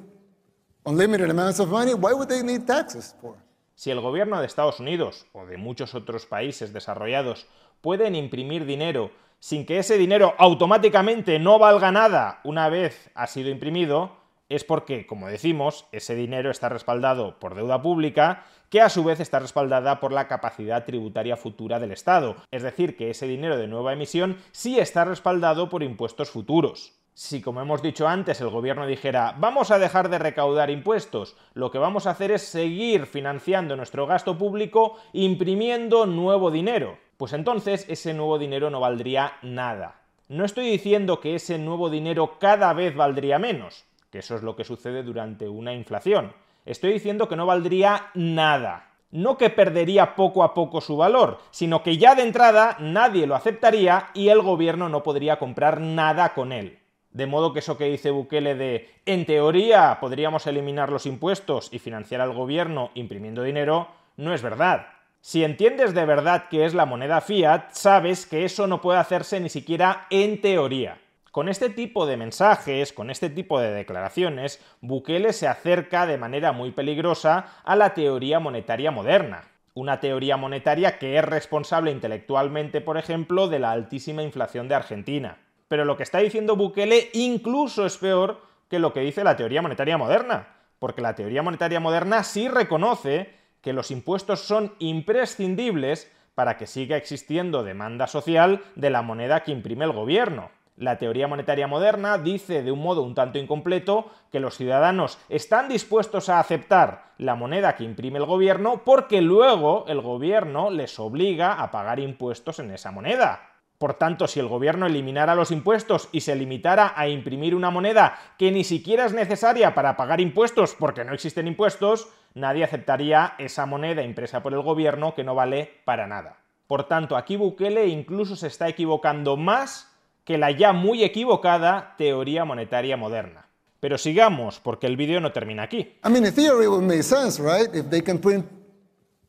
unlimited 0.84 1.28
amounts 1.28 1.58
of 1.58 1.70
money, 1.70 1.94
why 1.94 2.12
would 2.12 2.28
they 2.28 2.42
need 2.42 2.68
taxes 2.68 3.14
for? 3.20 3.34
Si 3.74 3.90
el 3.90 4.00
gobierno 4.00 4.38
de 4.38 4.46
Estados 4.46 4.78
Unidos 4.78 5.26
o 5.32 5.44
de 5.44 5.56
muchos 5.56 5.96
otros 5.96 6.24
países 6.24 6.72
desarrollados 6.72 7.46
pueden 7.82 8.14
imprimir 8.14 8.64
dinero 8.64 9.10
sin 9.38 9.66
que 9.66 9.78
ese 9.78 9.98
dinero 9.98 10.34
automáticamente 10.38 11.38
no 11.38 11.58
valga 11.58 11.92
nada 11.92 12.40
una 12.44 12.68
vez 12.68 13.10
ha 13.14 13.26
sido 13.26 13.50
imprimido, 13.50 14.16
es 14.48 14.64
porque, 14.64 15.06
como 15.06 15.26
decimos, 15.26 15.86
ese 15.92 16.14
dinero 16.14 16.50
está 16.50 16.68
respaldado 16.68 17.38
por 17.40 17.54
deuda 17.54 17.82
pública, 17.82 18.44
que 18.70 18.80
a 18.80 18.88
su 18.88 19.02
vez 19.04 19.20
está 19.20 19.38
respaldada 19.38 20.00
por 20.00 20.12
la 20.12 20.28
capacidad 20.28 20.84
tributaria 20.84 21.36
futura 21.36 21.78
del 21.80 21.92
Estado. 21.92 22.36
Es 22.50 22.62
decir, 22.62 22.96
que 22.96 23.10
ese 23.10 23.26
dinero 23.26 23.56
de 23.56 23.66
nueva 23.66 23.92
emisión 23.92 24.38
sí 24.52 24.78
está 24.78 25.04
respaldado 25.04 25.68
por 25.68 25.82
impuestos 25.82 26.30
futuros. 26.30 26.92
Si, 27.14 27.40
como 27.40 27.62
hemos 27.62 27.80
dicho 27.80 28.06
antes, 28.06 28.40
el 28.42 28.50
gobierno 28.50 28.86
dijera 28.86 29.34
vamos 29.38 29.70
a 29.70 29.78
dejar 29.78 30.10
de 30.10 30.18
recaudar 30.18 30.68
impuestos, 30.68 31.34
lo 31.54 31.70
que 31.70 31.78
vamos 31.78 32.06
a 32.06 32.10
hacer 32.10 32.30
es 32.30 32.42
seguir 32.42 33.06
financiando 33.06 33.74
nuestro 33.74 34.06
gasto 34.06 34.36
público 34.36 34.98
imprimiendo 35.14 36.04
nuevo 36.04 36.50
dinero, 36.50 36.98
pues 37.16 37.32
entonces 37.32 37.86
ese 37.88 38.14
nuevo 38.14 38.38
dinero 38.38 38.70
no 38.70 38.80
valdría 38.80 39.34
nada. 39.42 40.00
No 40.28 40.44
estoy 40.44 40.68
diciendo 40.68 41.20
que 41.20 41.36
ese 41.36 41.58
nuevo 41.58 41.88
dinero 41.88 42.38
cada 42.38 42.72
vez 42.72 42.94
valdría 42.94 43.38
menos, 43.38 43.84
que 44.10 44.18
eso 44.18 44.34
es 44.34 44.42
lo 44.42 44.56
que 44.56 44.64
sucede 44.64 45.02
durante 45.02 45.48
una 45.48 45.72
inflación. 45.72 46.32
Estoy 46.64 46.92
diciendo 46.92 47.28
que 47.28 47.36
no 47.36 47.46
valdría 47.46 48.10
nada. 48.14 48.90
No 49.12 49.38
que 49.38 49.50
perdería 49.50 50.16
poco 50.16 50.42
a 50.42 50.52
poco 50.52 50.80
su 50.80 50.96
valor, 50.96 51.38
sino 51.52 51.82
que 51.84 51.96
ya 51.96 52.16
de 52.16 52.22
entrada 52.22 52.76
nadie 52.80 53.26
lo 53.26 53.36
aceptaría 53.36 54.08
y 54.14 54.28
el 54.28 54.42
gobierno 54.42 54.88
no 54.88 55.04
podría 55.04 55.38
comprar 55.38 55.80
nada 55.80 56.34
con 56.34 56.50
él. 56.52 56.80
De 57.12 57.26
modo 57.26 57.52
que 57.52 57.60
eso 57.60 57.78
que 57.78 57.84
dice 57.84 58.10
Bukele 58.10 58.56
de, 58.56 58.90
en 59.06 59.24
teoría, 59.24 59.98
podríamos 60.00 60.46
eliminar 60.46 60.90
los 60.90 61.06
impuestos 61.06 61.68
y 61.72 61.78
financiar 61.78 62.20
al 62.20 62.34
gobierno 62.34 62.90
imprimiendo 62.94 63.42
dinero, 63.42 63.88
no 64.16 64.34
es 64.34 64.42
verdad. 64.42 64.88
Si 65.26 65.42
entiendes 65.42 65.92
de 65.92 66.04
verdad 66.04 66.44
qué 66.48 66.66
es 66.66 66.72
la 66.72 66.86
moneda 66.86 67.20
fiat, 67.20 67.72
sabes 67.72 68.26
que 68.26 68.44
eso 68.44 68.68
no 68.68 68.80
puede 68.80 69.00
hacerse 69.00 69.40
ni 69.40 69.48
siquiera 69.48 70.06
en 70.08 70.40
teoría. 70.40 70.98
Con 71.32 71.48
este 71.48 71.68
tipo 71.68 72.06
de 72.06 72.16
mensajes, 72.16 72.92
con 72.92 73.10
este 73.10 73.28
tipo 73.28 73.58
de 73.58 73.72
declaraciones, 73.72 74.64
Bukele 74.82 75.32
se 75.32 75.48
acerca 75.48 76.06
de 76.06 76.16
manera 76.16 76.52
muy 76.52 76.70
peligrosa 76.70 77.46
a 77.64 77.74
la 77.74 77.92
teoría 77.92 78.38
monetaria 78.38 78.92
moderna. 78.92 79.42
Una 79.74 79.98
teoría 79.98 80.36
monetaria 80.36 80.96
que 80.96 81.18
es 81.18 81.24
responsable 81.24 81.90
intelectualmente, 81.90 82.80
por 82.80 82.96
ejemplo, 82.96 83.48
de 83.48 83.58
la 83.58 83.72
altísima 83.72 84.22
inflación 84.22 84.68
de 84.68 84.76
Argentina. 84.76 85.38
Pero 85.66 85.84
lo 85.84 85.96
que 85.96 86.04
está 86.04 86.18
diciendo 86.18 86.54
Bukele 86.54 87.10
incluso 87.14 87.84
es 87.84 87.96
peor 87.96 88.42
que 88.70 88.78
lo 88.78 88.92
que 88.92 89.00
dice 89.00 89.24
la 89.24 89.36
teoría 89.36 89.60
monetaria 89.60 89.98
moderna, 89.98 90.46
porque 90.78 91.02
la 91.02 91.16
teoría 91.16 91.42
monetaria 91.42 91.80
moderna 91.80 92.22
sí 92.22 92.46
reconoce 92.46 93.34
que 93.66 93.72
los 93.72 93.90
impuestos 93.90 94.42
son 94.42 94.74
imprescindibles 94.78 96.08
para 96.36 96.56
que 96.56 96.68
siga 96.68 96.96
existiendo 96.96 97.64
demanda 97.64 98.06
social 98.06 98.62
de 98.76 98.90
la 98.90 99.02
moneda 99.02 99.42
que 99.42 99.50
imprime 99.50 99.84
el 99.84 99.90
gobierno. 99.90 100.50
La 100.76 100.98
teoría 100.98 101.26
monetaria 101.26 101.66
moderna 101.66 102.16
dice 102.16 102.62
de 102.62 102.70
un 102.70 102.78
modo 102.78 103.02
un 103.02 103.16
tanto 103.16 103.40
incompleto 103.40 104.08
que 104.30 104.38
los 104.38 104.56
ciudadanos 104.56 105.18
están 105.28 105.68
dispuestos 105.68 106.28
a 106.28 106.38
aceptar 106.38 107.06
la 107.18 107.34
moneda 107.34 107.74
que 107.74 107.82
imprime 107.82 108.20
el 108.20 108.26
gobierno 108.26 108.82
porque 108.84 109.20
luego 109.20 109.84
el 109.88 110.00
gobierno 110.00 110.70
les 110.70 111.00
obliga 111.00 111.54
a 111.54 111.72
pagar 111.72 111.98
impuestos 111.98 112.60
en 112.60 112.70
esa 112.70 112.92
moneda. 112.92 113.50
Por 113.78 113.94
tanto, 113.94 114.28
si 114.28 114.38
el 114.38 114.46
gobierno 114.46 114.86
eliminara 114.86 115.34
los 115.34 115.50
impuestos 115.50 116.08
y 116.12 116.20
se 116.20 116.36
limitara 116.36 116.94
a 116.96 117.08
imprimir 117.08 117.54
una 117.56 117.70
moneda 117.70 118.16
que 118.38 118.52
ni 118.52 118.62
siquiera 118.62 119.06
es 119.06 119.12
necesaria 119.12 119.74
para 119.74 119.96
pagar 119.96 120.20
impuestos 120.20 120.76
porque 120.78 121.04
no 121.04 121.12
existen 121.12 121.48
impuestos, 121.48 122.08
nadie 122.36 122.64
aceptaría 122.64 123.34
esa 123.38 123.66
moneda 123.66 124.02
impresa 124.02 124.42
por 124.42 124.52
el 124.52 124.60
gobierno 124.60 125.14
que 125.14 125.24
no 125.24 125.34
vale 125.34 125.80
para 125.84 126.06
nada. 126.06 126.36
Por 126.66 126.84
tanto, 126.84 127.16
aquí 127.16 127.36
Bukele 127.36 127.86
incluso 127.86 128.36
se 128.36 128.48
está 128.48 128.68
equivocando 128.68 129.36
más 129.36 129.90
que 130.24 130.36
la 130.36 130.50
ya 130.50 130.72
muy 130.72 131.02
equivocada 131.02 131.94
teoría 131.96 132.44
monetaria 132.44 132.96
moderna. 132.96 133.48
Pero 133.80 133.96
sigamos, 133.96 134.60
porque 134.60 134.86
el 134.86 134.96
vídeo 134.96 135.20
no 135.20 135.32
termina 135.32 135.62
aquí. 135.62 135.96
I 136.04 136.10
mean, 136.10 136.26
in 136.26 136.32
theory, 136.32 136.64
it 136.64 136.68
would 136.68 136.82
make 136.82 137.02
sense, 137.02 137.40
right? 137.40 137.74
If 137.74 137.88
they 137.88 138.02
can 138.02 138.18
print 138.18 138.44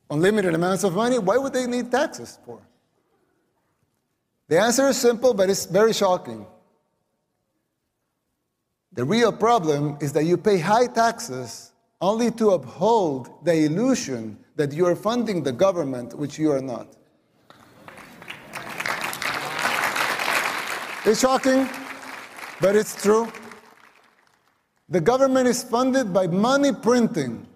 unlimited 0.09 0.53
amounts 0.53 0.83
of 0.83 0.93
money, 0.93 1.17
why 1.17 1.37
would 1.37 1.53
they 1.53 1.67
need 1.67 1.89
taxes 1.89 2.39
for? 2.45 2.59
The 4.49 4.59
answer 4.59 4.89
is 4.89 4.97
simple, 4.97 5.33
but 5.33 5.49
it's 5.49 5.65
very 5.65 5.93
shocking. 5.93 6.45
The 8.91 9.05
real 9.05 9.31
problem 9.31 9.97
is 10.01 10.11
that 10.13 10.23
you 10.23 10.37
pay 10.37 10.59
high 10.59 10.87
taxes 10.87 11.71
only 11.99 12.29
to 12.31 12.51
uphold 12.51 13.43
the 13.43 13.65
illusion 13.65 14.37
that 14.55 14.71
you 14.71 14.85
are 14.85 14.95
funding 14.95 15.43
the 15.43 15.51
government, 15.51 16.13
which 16.13 16.37
you 16.37 16.51
are 16.51 16.61
not. 16.61 16.87
It's 21.05 21.21
shocking, 21.21 21.67
but 22.61 22.75
it's 22.75 23.01
true. 23.01 23.27
The 24.89 25.01
government 25.01 25.47
is 25.47 25.63
funded 25.63 26.13
by 26.13 26.27
money 26.27 26.71
printing, 26.71 27.47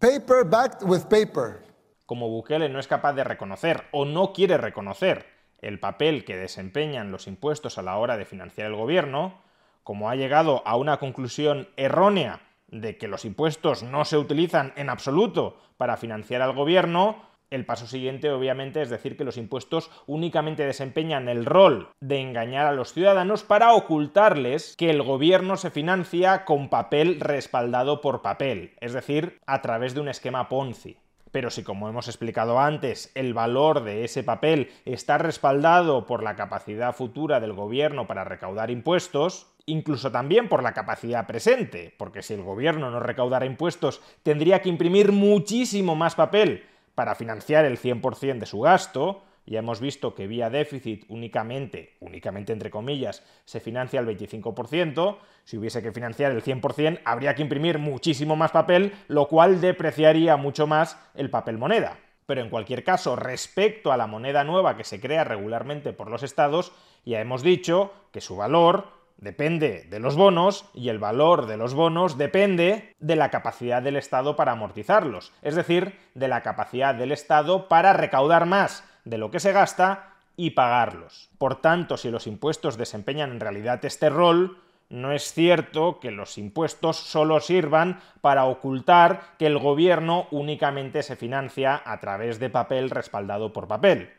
paper 0.00 0.44
backed 0.44 0.82
with 0.82 1.08
paper. 1.08 1.62
Como 2.06 2.28
Bukele 2.28 2.68
no 2.68 2.80
es 2.80 2.88
capaz 2.88 3.12
de 3.12 3.22
reconocer 3.22 3.84
o 3.92 4.04
no 4.04 4.32
quiere 4.32 4.58
reconocer 4.58 5.26
el 5.62 5.78
papel 5.78 6.24
que 6.24 6.36
desempeñan 6.36 7.12
los 7.12 7.28
impuestos 7.28 7.78
a 7.78 7.82
la 7.82 7.96
hora 7.98 8.16
de 8.16 8.24
financiar 8.24 8.66
el 8.66 8.74
gobierno, 8.74 9.40
como 9.84 10.10
ha 10.10 10.16
llegado 10.16 10.66
a 10.66 10.76
una 10.76 10.98
conclusión 10.98 11.68
errónea 11.76 12.40
de 12.70 12.96
que 12.96 13.08
los 13.08 13.24
impuestos 13.24 13.82
no 13.82 14.04
se 14.04 14.16
utilizan 14.16 14.72
en 14.76 14.90
absoluto 14.90 15.56
para 15.76 15.96
financiar 15.96 16.42
al 16.42 16.54
gobierno, 16.54 17.30
el 17.50 17.66
paso 17.66 17.88
siguiente 17.88 18.30
obviamente 18.30 18.80
es 18.80 18.90
decir 18.90 19.16
que 19.16 19.24
los 19.24 19.36
impuestos 19.36 19.90
únicamente 20.06 20.64
desempeñan 20.64 21.28
el 21.28 21.44
rol 21.44 21.88
de 22.00 22.20
engañar 22.20 22.66
a 22.66 22.72
los 22.72 22.92
ciudadanos 22.92 23.42
para 23.42 23.72
ocultarles 23.74 24.76
que 24.76 24.90
el 24.90 25.02
gobierno 25.02 25.56
se 25.56 25.70
financia 25.70 26.44
con 26.44 26.68
papel 26.68 27.18
respaldado 27.18 28.00
por 28.00 28.22
papel, 28.22 28.76
es 28.80 28.92
decir, 28.92 29.40
a 29.46 29.62
través 29.62 29.94
de 29.94 30.00
un 30.00 30.08
esquema 30.08 30.48
Ponzi. 30.48 30.96
Pero 31.32 31.50
si, 31.50 31.62
como 31.62 31.88
hemos 31.88 32.08
explicado 32.08 32.58
antes, 32.58 33.12
el 33.14 33.34
valor 33.34 33.84
de 33.84 34.04
ese 34.04 34.22
papel 34.24 34.70
está 34.84 35.18
respaldado 35.18 36.06
por 36.06 36.22
la 36.22 36.34
capacidad 36.34 36.94
futura 36.94 37.40
del 37.40 37.52
gobierno 37.52 38.06
para 38.06 38.24
recaudar 38.24 38.70
impuestos, 38.70 39.46
incluso 39.70 40.10
también 40.10 40.48
por 40.48 40.62
la 40.62 40.74
capacidad 40.74 41.26
presente, 41.26 41.94
porque 41.96 42.22
si 42.22 42.34
el 42.34 42.42
gobierno 42.42 42.90
no 42.90 43.00
recaudara 43.00 43.46
impuestos 43.46 44.00
tendría 44.22 44.60
que 44.60 44.68
imprimir 44.68 45.12
muchísimo 45.12 45.96
más 45.96 46.14
papel 46.14 46.64
para 46.94 47.14
financiar 47.14 47.64
el 47.64 47.78
100% 47.78 48.38
de 48.38 48.46
su 48.46 48.60
gasto, 48.60 49.22
ya 49.46 49.58
hemos 49.58 49.80
visto 49.80 50.14
que 50.14 50.26
vía 50.26 50.50
déficit 50.50 51.04
únicamente, 51.08 51.96
únicamente 52.00 52.52
entre 52.52 52.70
comillas, 52.70 53.24
se 53.44 53.58
financia 53.58 53.98
el 53.98 54.06
25%. 54.06 55.18
Si 55.44 55.56
hubiese 55.56 55.82
que 55.82 55.92
financiar 55.92 56.30
el 56.30 56.42
100%, 56.42 57.00
habría 57.04 57.34
que 57.34 57.42
imprimir 57.42 57.78
muchísimo 57.78 58.36
más 58.36 58.52
papel, 58.52 58.92
lo 59.08 59.26
cual 59.26 59.60
depreciaría 59.60 60.36
mucho 60.36 60.66
más 60.66 60.98
el 61.14 61.30
papel 61.30 61.58
moneda. 61.58 61.98
Pero 62.26 62.42
en 62.42 62.50
cualquier 62.50 62.84
caso, 62.84 63.16
respecto 63.16 63.90
a 63.90 63.96
la 63.96 64.06
moneda 64.06 64.44
nueva 64.44 64.76
que 64.76 64.84
se 64.84 65.00
crea 65.00 65.24
regularmente 65.24 65.92
por 65.92 66.08
los 66.10 66.22
estados, 66.22 66.70
ya 67.04 67.20
hemos 67.20 67.42
dicho 67.42 67.92
que 68.12 68.20
su 68.20 68.36
valor 68.36 68.99
depende 69.20 69.86
de 69.88 70.00
los 70.00 70.16
bonos 70.16 70.64
y 70.74 70.88
el 70.88 70.98
valor 70.98 71.46
de 71.46 71.56
los 71.56 71.74
bonos 71.74 72.18
depende 72.18 72.94
de 72.98 73.16
la 73.16 73.30
capacidad 73.30 73.82
del 73.82 73.96
Estado 73.96 74.34
para 74.34 74.52
amortizarlos, 74.52 75.32
es 75.42 75.54
decir, 75.54 75.98
de 76.14 76.28
la 76.28 76.42
capacidad 76.42 76.94
del 76.94 77.12
Estado 77.12 77.68
para 77.68 77.92
recaudar 77.92 78.46
más 78.46 78.84
de 79.04 79.18
lo 79.18 79.30
que 79.30 79.40
se 79.40 79.52
gasta 79.52 80.14
y 80.36 80.50
pagarlos. 80.50 81.28
Por 81.38 81.60
tanto, 81.60 81.96
si 81.96 82.10
los 82.10 82.26
impuestos 82.26 82.78
desempeñan 82.78 83.30
en 83.32 83.40
realidad 83.40 83.84
este 83.84 84.08
rol, 84.08 84.58
no 84.88 85.12
es 85.12 85.32
cierto 85.32 86.00
que 86.00 86.10
los 86.10 86.36
impuestos 86.36 86.96
solo 86.96 87.40
sirvan 87.40 88.00
para 88.20 88.46
ocultar 88.46 89.36
que 89.38 89.46
el 89.46 89.58
gobierno 89.58 90.26
únicamente 90.30 91.02
se 91.02 91.14
financia 91.14 91.80
a 91.84 92.00
través 92.00 92.40
de 92.40 92.50
papel 92.50 92.90
respaldado 92.90 93.52
por 93.52 93.68
papel. 93.68 94.10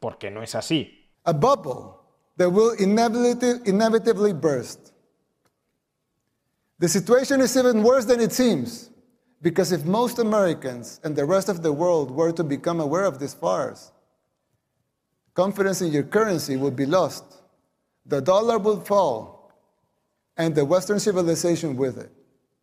porque 0.00 0.30
no 0.30 0.44
es 0.44 0.54
así. 0.54 1.08
That 2.38 2.48
will 2.48 2.70
inevitably, 2.70 4.32
burst. 4.32 4.92
The 6.78 6.88
situation 6.88 7.40
is 7.40 7.56
even 7.56 7.82
worse 7.82 8.04
than 8.04 8.20
it 8.20 8.32
seems, 8.32 8.90
because 9.42 9.72
if 9.72 9.84
most 9.84 10.20
Americans 10.20 11.00
and 11.02 11.14
the 11.14 11.24
rest 11.24 11.48
of 11.48 11.62
the 11.62 11.72
world 11.72 12.12
were 12.12 12.32
to 12.32 12.44
become 12.44 12.80
aware 12.80 13.04
of 13.04 13.18
this 13.18 13.34
farce, 13.34 13.90
confidence 15.34 15.82
in 15.82 15.92
your 15.92 16.04
currency 16.04 16.56
would 16.56 16.76
be 16.76 16.86
lost, 16.86 17.24
the 18.06 18.20
dollar 18.20 18.58
would 18.58 18.86
fall, 18.86 19.52
and 20.36 20.54
the 20.54 20.64
Western 20.64 21.00
civilization 21.00 21.76
with 21.76 21.98
it. 21.98 22.12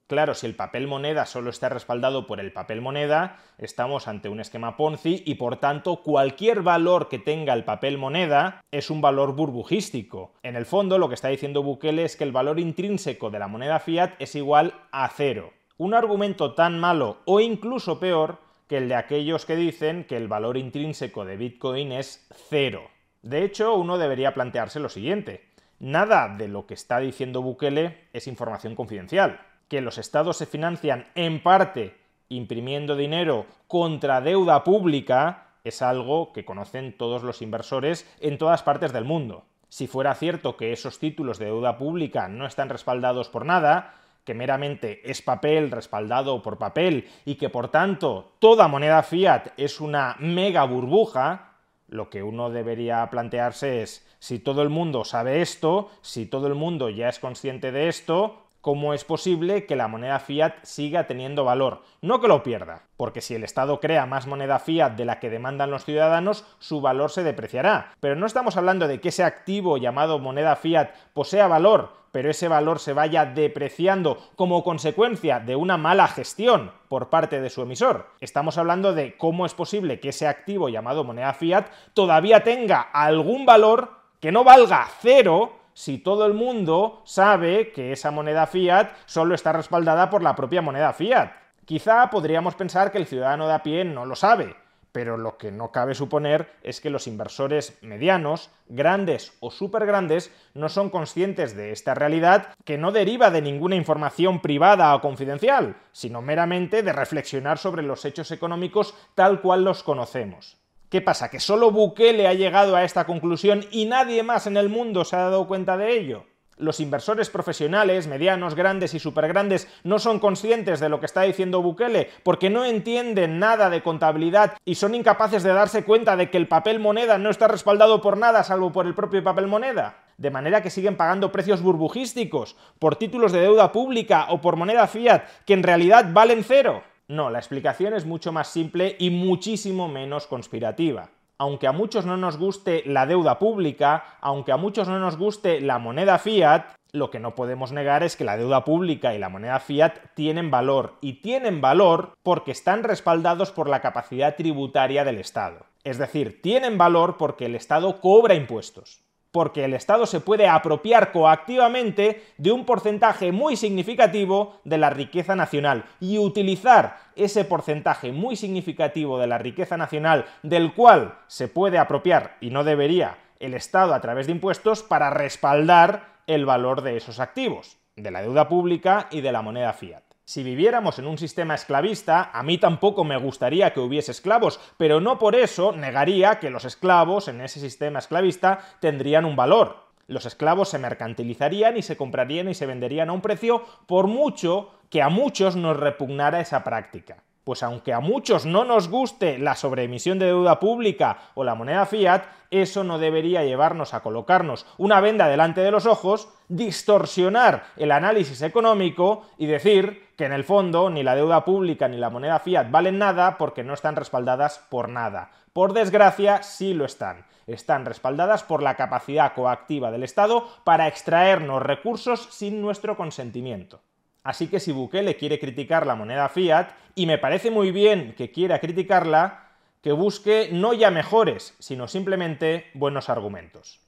Claro, 0.07 0.35
si 0.35 0.45
el 0.45 0.55
papel 0.55 0.85
moneda 0.85 1.25
solo 1.25 1.49
está 1.49 1.67
respaldado 1.67 2.27
por 2.27 2.39
el 2.39 2.53
papel 2.53 2.79
moneda, 2.79 3.39
estamos 3.57 4.07
ante 4.07 4.29
un 4.29 4.39
esquema 4.39 4.77
Ponzi 4.77 5.23
y 5.25 5.33
por 5.33 5.57
tanto 5.57 6.03
cualquier 6.03 6.61
valor 6.61 7.09
que 7.09 7.17
tenga 7.17 7.53
el 7.53 7.63
papel 7.63 7.97
moneda 7.97 8.63
es 8.71 8.91
un 8.91 9.01
valor 9.01 9.35
burbujístico. 9.35 10.33
En 10.43 10.55
el 10.55 10.67
fondo 10.67 10.99
lo 10.99 11.07
que 11.09 11.15
está 11.15 11.29
diciendo 11.29 11.63
Bukele 11.63 12.05
es 12.05 12.15
que 12.15 12.23
el 12.23 12.31
valor 12.31 12.59
intrínseco 12.59 13.31
de 13.31 13.39
la 13.39 13.47
moneda 13.47 13.79
fiat 13.79 14.13
es 14.19 14.35
igual 14.35 14.75
a 14.91 15.09
cero. 15.09 15.53
Un 15.77 15.95
argumento 15.95 16.53
tan 16.53 16.79
malo 16.79 17.17
o 17.25 17.39
incluso 17.39 17.99
peor 17.99 18.37
que 18.67 18.77
el 18.77 18.87
de 18.87 18.95
aquellos 18.95 19.47
que 19.47 19.55
dicen 19.55 20.03
que 20.03 20.17
el 20.17 20.27
valor 20.27 20.57
intrínseco 20.57 21.25
de 21.25 21.37
Bitcoin 21.37 21.91
es 21.91 22.27
cero. 22.47 22.91
De 23.23 23.43
hecho, 23.43 23.73
uno 23.73 23.97
debería 23.97 24.35
plantearse 24.35 24.79
lo 24.79 24.89
siguiente. 24.89 25.49
Nada 25.79 26.29
de 26.29 26.47
lo 26.47 26.67
que 26.67 26.75
está 26.75 26.99
diciendo 26.99 27.41
Bukele 27.41 28.07
es 28.13 28.27
información 28.27 28.75
confidencial 28.75 29.39
que 29.67 29.81
los 29.81 29.97
estados 29.97 30.37
se 30.37 30.45
financian 30.45 31.07
en 31.15 31.41
parte 31.41 31.97
imprimiendo 32.29 32.95
dinero 32.95 33.45
contra 33.67 34.21
deuda 34.21 34.63
pública 34.63 35.47
es 35.63 35.81
algo 35.81 36.31
que 36.33 36.45
conocen 36.45 36.95
todos 36.97 37.23
los 37.23 37.41
inversores 37.41 38.09
en 38.19 38.37
todas 38.37 38.63
partes 38.63 38.93
del 38.93 39.03
mundo. 39.03 39.45
Si 39.69 39.87
fuera 39.87 40.13
cierto 40.15 40.57
que 40.57 40.71
esos 40.71 40.99
títulos 40.99 41.39
de 41.39 41.45
deuda 41.45 41.77
pública 41.77 42.27
no 42.27 42.45
están 42.45 42.69
respaldados 42.69 43.29
por 43.29 43.45
nada, 43.45 43.95
que 44.23 44.33
meramente 44.33 45.09
es 45.09 45.21
papel 45.21 45.71
respaldado 45.71 46.41
por 46.41 46.57
papel 46.57 47.07
y 47.25 47.35
que 47.35 47.49
por 47.49 47.69
tanto 47.69 48.33
toda 48.39 48.67
moneda 48.67 49.03
fiat 49.03 49.49
es 49.57 49.81
una 49.81 50.15
mega 50.19 50.63
burbuja, 50.65 51.51
lo 51.87 52.09
que 52.09 52.23
uno 52.23 52.49
debería 52.49 53.07
plantearse 53.09 53.83
es 53.83 54.07
si 54.19 54.39
todo 54.39 54.63
el 54.63 54.69
mundo 54.69 55.03
sabe 55.03 55.41
esto, 55.41 55.89
si 56.01 56.25
todo 56.25 56.47
el 56.47 56.55
mundo 56.55 56.89
ya 56.89 57.09
es 57.09 57.19
consciente 57.19 57.71
de 57.71 57.87
esto, 57.87 58.44
cómo 58.65 58.95
es 58.95 59.03
posible 59.03 59.67
que 59.67 59.75
la 59.75 59.87
moneda 59.87 60.17
fiat 60.17 60.55
siga 60.63 61.05
teniendo 61.05 61.45
valor, 61.45 61.83
no 62.01 62.19
que 62.19 62.27
lo 62.27 62.41
pierda, 62.41 62.81
porque 62.97 63.21
si 63.21 63.35
el 63.35 63.43
Estado 63.43 63.79
crea 63.79 64.07
más 64.07 64.25
moneda 64.25 64.57
fiat 64.57 64.93
de 64.93 65.05
la 65.05 65.19
que 65.19 65.29
demandan 65.29 65.69
los 65.69 65.85
ciudadanos, 65.85 66.47
su 66.57 66.81
valor 66.81 67.11
se 67.11 67.21
depreciará. 67.21 67.93
Pero 67.99 68.15
no 68.15 68.25
estamos 68.25 68.57
hablando 68.57 68.87
de 68.87 68.99
que 68.99 69.09
ese 69.09 69.23
activo 69.23 69.77
llamado 69.77 70.17
moneda 70.17 70.55
fiat 70.55 70.89
posea 71.13 71.47
valor, 71.47 71.91
pero 72.11 72.31
ese 72.31 72.47
valor 72.47 72.79
se 72.79 72.93
vaya 72.93 73.27
depreciando 73.27 74.17
como 74.35 74.63
consecuencia 74.63 75.39
de 75.39 75.55
una 75.55 75.77
mala 75.77 76.07
gestión 76.07 76.71
por 76.89 77.11
parte 77.11 77.41
de 77.41 77.51
su 77.51 77.61
emisor. 77.61 78.07
Estamos 78.19 78.57
hablando 78.57 78.93
de 78.93 79.15
cómo 79.15 79.45
es 79.45 79.53
posible 79.53 79.99
que 79.99 80.09
ese 80.09 80.27
activo 80.27 80.69
llamado 80.69 81.03
moneda 81.03 81.33
fiat 81.33 81.67
todavía 81.93 82.43
tenga 82.43 82.81
algún 82.81 83.45
valor 83.45 83.91
que 84.19 84.31
no 84.31 84.43
valga 84.43 84.87
cero, 85.01 85.53
si 85.75 85.97
todo 85.97 86.25
el 86.25 86.33
mundo 86.33 87.01
sabe 87.03 87.73
que 87.73 87.91
esa 87.91 88.09
moneda 88.09 88.47
fiat 88.47 88.93
solo 89.05 89.35
está 89.35 89.51
respaldada 89.51 90.09
por 90.09 90.23
la 90.23 90.33
propia 90.33 90.61
moneda 90.61 90.93
fiat. 90.93 91.33
Quizá 91.65 92.09
podríamos 92.09 92.55
pensar 92.55 92.91
que 92.91 92.97
el 92.97 93.05
ciudadano 93.05 93.47
de 93.47 93.53
a 93.55 93.61
pie 93.61 93.83
no 93.83 94.05
lo 94.05 94.15
sabe, 94.15 94.55
pero 94.93 95.17
lo 95.17 95.37
que 95.37 95.51
no 95.51 95.73
cabe 95.73 95.93
suponer 95.93 96.49
es 96.63 96.79
que 96.79 96.89
los 96.89 97.07
inversores 97.07 97.77
medianos, 97.81 98.51
grandes 98.69 99.33
o 99.41 99.51
súper 99.51 99.85
grandes 99.85 100.31
no 100.53 100.69
son 100.69 100.89
conscientes 100.89 101.57
de 101.57 101.73
esta 101.73 101.93
realidad 101.93 102.53
que 102.63 102.77
no 102.77 102.93
deriva 102.93 103.29
de 103.29 103.41
ninguna 103.41 103.75
información 103.75 104.41
privada 104.41 104.95
o 104.95 105.01
confidencial, 105.01 105.75
sino 105.91 106.21
meramente 106.21 106.83
de 106.83 106.93
reflexionar 106.93 107.57
sobre 107.57 107.83
los 107.83 108.05
hechos 108.05 108.31
económicos 108.31 108.95
tal 109.13 109.41
cual 109.41 109.65
los 109.65 109.83
conocemos. 109.83 110.57
¿Qué 110.89 111.01
pasa? 111.01 111.29
¿Que 111.29 111.39
solo 111.39 111.71
Bukele 111.71 112.27
ha 112.27 112.33
llegado 112.33 112.75
a 112.75 112.83
esta 112.83 113.05
conclusión 113.05 113.65
y 113.71 113.85
nadie 113.85 114.21
más 114.21 114.45
en 114.45 114.55
el 114.55 114.69
mundo 114.69 115.03
se 115.03 115.15
ha 115.15 115.19
dado 115.19 115.47
cuenta 115.47 115.77
de 115.77 115.97
ello? 115.97 116.25
Los 116.57 116.79
inversores 116.79 117.29
profesionales, 117.29 118.07
medianos, 118.07 118.55
grandes 118.55 118.93
y 118.93 118.99
supergrandes 118.99 119.67
no 119.83 119.99
son 119.99 120.19
conscientes 120.19 120.79
de 120.79 120.87
lo 120.87 120.99
que 120.99 121.07
está 121.07 121.23
diciendo 121.23 121.61
Bukele 121.61 122.11
porque 122.23 122.49
no 122.49 122.63
entienden 122.63 123.39
nada 123.39 123.69
de 123.69 123.81
contabilidad 123.81 124.53
y 124.63 124.75
son 124.75 124.95
incapaces 124.95 125.43
de 125.43 125.51
darse 125.51 125.83
cuenta 125.83 126.15
de 126.15 126.29
que 126.29 126.37
el 126.37 126.47
papel 126.47 126.79
moneda 126.79 127.17
no 127.17 127.29
está 127.29 127.47
respaldado 127.47 127.99
por 127.99 128.15
nada 128.15 128.43
salvo 128.43 128.71
por 128.71 128.85
el 128.85 128.93
propio 128.93 129.23
papel 129.23 129.47
moneda. 129.47 129.97
De 130.17 130.31
manera 130.31 130.61
que 130.61 130.69
siguen 130.69 130.95
pagando 130.95 131.31
precios 131.31 131.61
burbujísticos 131.61 132.55
por 132.79 132.95
títulos 132.95 133.33
de 133.33 133.41
deuda 133.41 133.73
pública 133.73 134.27
o 134.29 134.39
por 134.39 134.55
moneda 134.55 134.87
fiat 134.87 135.23
que 135.45 135.53
en 135.53 135.63
realidad 135.63 136.11
valen 136.13 136.45
cero. 136.45 136.83
No, 137.07 137.29
la 137.29 137.37
explicación 137.37 137.93
es 137.93 138.05
mucho 138.05 138.31
más 138.31 138.47
simple 138.47 138.95
y 138.97 139.11
muchísimo 139.11 139.87
menos 139.87 140.25
conspirativa. 140.25 141.09
Aunque 141.37 141.67
a 141.67 141.71
muchos 141.71 142.05
no 142.05 142.17
nos 142.17 142.37
guste 142.37 142.81
la 142.87 143.05
deuda 143.05 143.37
pública, 143.37 144.17
aunque 144.21 144.51
a 144.51 144.57
muchos 144.57 144.87
no 144.87 144.99
nos 144.99 145.17
guste 145.17 145.61
la 145.61 145.77
moneda 145.77 146.17
fiat, 146.17 146.63
lo 146.93 147.11
que 147.11 147.19
no 147.19 147.35
podemos 147.35 147.71
negar 147.71 148.01
es 148.01 148.15
que 148.15 148.23
la 148.23 148.37
deuda 148.37 148.63
pública 148.63 149.13
y 149.13 149.19
la 149.19 149.29
moneda 149.29 149.59
fiat 149.59 149.93
tienen 150.15 150.49
valor, 150.49 150.95
y 151.01 151.21
tienen 151.21 151.61
valor 151.61 152.13
porque 152.23 152.51
están 152.51 152.83
respaldados 152.83 153.51
por 153.51 153.69
la 153.69 153.81
capacidad 153.81 154.35
tributaria 154.35 155.03
del 155.03 155.19
Estado. 155.19 155.65
Es 155.83 155.99
decir, 155.99 156.41
tienen 156.41 156.79
valor 156.79 157.17
porque 157.17 157.45
el 157.45 157.55
Estado 157.55 158.01
cobra 158.01 158.33
impuestos 158.33 159.04
porque 159.35 159.65
el 159.65 159.73
Estado 159.73 160.05
se 160.05 160.21
puede 160.21 160.47
apropiar 160.47 161.11
coactivamente 161.11 162.23
de 162.37 162.53
un 162.53 162.65
porcentaje 162.65 163.33
muy 163.33 163.57
significativo 163.57 164.61
de 164.63 164.77
la 164.77 164.89
riqueza 164.89 165.35
nacional 165.35 165.83
y 165.99 166.19
utilizar 166.19 166.99
ese 167.17 167.43
porcentaje 167.43 168.13
muy 168.13 168.37
significativo 168.37 169.19
de 169.19 169.27
la 169.27 169.37
riqueza 169.37 169.75
nacional 169.75 170.23
del 170.41 170.73
cual 170.73 171.17
se 171.27 171.49
puede 171.49 171.77
apropiar 171.77 172.37
y 172.39 172.49
no 172.49 172.63
debería 172.63 173.17
el 173.41 173.55
Estado 173.55 173.93
a 173.93 173.99
través 173.99 174.27
de 174.27 174.31
impuestos 174.31 174.83
para 174.83 175.09
respaldar 175.09 176.15
el 176.27 176.45
valor 176.45 176.81
de 176.81 176.95
esos 176.95 177.19
activos, 177.19 177.75
de 177.97 178.11
la 178.11 178.21
deuda 178.21 178.47
pública 178.47 179.07
y 179.11 179.19
de 179.19 179.33
la 179.33 179.41
moneda 179.41 179.73
fiat. 179.73 180.04
Si 180.27 180.41
viviéramos 180.41 180.97
en 180.97 181.05
un 181.05 181.19
sistema 181.19 181.53
esclavista, 181.53 182.31
a 182.33 182.41
mí 182.41 182.57
tampoco 182.57 183.03
me 183.03 183.15
gustaría 183.15 183.71
que 183.73 183.79
hubiese 183.79 184.09
esclavos, 184.09 184.59
pero 184.75 184.99
no 184.99 185.19
por 185.19 185.35
eso 185.35 185.71
negaría 185.71 186.39
que 186.39 186.49
los 186.49 186.65
esclavos 186.65 187.27
en 187.27 187.41
ese 187.41 187.59
sistema 187.59 187.99
esclavista 187.99 188.57
tendrían 188.79 189.25
un 189.25 189.35
valor. 189.35 189.85
Los 190.07 190.25
esclavos 190.25 190.69
se 190.69 190.79
mercantilizarían 190.79 191.77
y 191.77 191.83
se 191.83 191.95
comprarían 191.95 192.49
y 192.49 192.55
se 192.55 192.65
venderían 192.65 193.09
a 193.09 193.13
un 193.13 193.21
precio 193.21 193.63
por 193.85 194.07
mucho 194.07 194.71
que 194.89 195.03
a 195.03 195.09
muchos 195.09 195.55
nos 195.55 195.77
repugnara 195.77 196.39
esa 196.39 196.63
práctica. 196.63 197.17
Pues 197.45 197.61
aunque 197.61 197.93
a 197.93 197.99
muchos 197.99 198.47
no 198.47 198.65
nos 198.65 198.89
guste 198.89 199.37
la 199.37 199.55
sobreemisión 199.55 200.17
de 200.17 200.25
deuda 200.25 200.59
pública 200.59 201.19
o 201.35 201.43
la 201.43 201.53
moneda 201.53 201.85
fiat, 201.85 202.23
eso 202.49 202.83
no 202.83 202.97
debería 202.97 203.43
llevarnos 203.43 203.93
a 203.93 204.01
colocarnos 204.01 204.65
una 204.79 204.99
venda 204.99 205.27
delante 205.27 205.61
de 205.61 205.69
los 205.69 205.85
ojos, 205.85 206.27
distorsionar 206.49 207.65
el 207.77 207.91
análisis 207.91 208.41
económico 208.41 209.27
y 209.37 209.45
decir 209.45 210.07
que 210.17 210.25
en 210.25 210.33
el 210.33 210.43
fondo 210.43 210.89
ni 210.89 211.03
la 211.03 211.13
deuda 211.13 211.45
pública 211.45 211.87
ni 211.87 211.97
la 211.97 212.09
moneda 212.09 212.39
fiat 212.39 212.71
valen 212.71 212.97
nada 212.97 213.37
porque 213.37 213.63
no 213.63 213.75
están 213.75 213.95
respaldadas 213.95 214.57
por 214.71 214.89
nada. 214.89 215.29
Por 215.53 215.73
desgracia, 215.73 216.41
sí 216.41 216.73
lo 216.73 216.85
están. 216.85 217.27
Están 217.45 217.85
respaldadas 217.85 218.41
por 218.41 218.63
la 218.63 218.75
capacidad 218.75 219.35
coactiva 219.35 219.91
del 219.91 220.01
Estado 220.01 220.47
para 220.63 220.87
extraernos 220.87 221.61
recursos 221.61 222.27
sin 222.31 222.59
nuestro 222.59 222.97
consentimiento. 222.97 223.81
Así 224.25 224.47
que 224.47 224.59
si 224.59 224.71
Bukele 224.71 225.15
quiere 225.17 225.37
criticar 225.37 225.85
la 225.85 225.93
moneda 225.93 226.27
fiat, 226.29 226.71
y 226.95 227.05
me 227.05 227.19
parece 227.19 227.51
muy 227.51 227.71
bien 227.71 228.15
que 228.17 228.31
quiera 228.31 228.59
criticarla, 228.59 229.51
que 229.83 229.91
busque 229.91 230.49
no 230.51 230.73
ya 230.73 230.89
mejores, 230.89 231.53
sino 231.59 231.87
simplemente 231.87 232.65
buenos 232.73 233.07
argumentos. 233.07 233.79